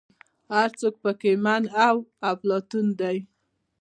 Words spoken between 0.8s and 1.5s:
په کې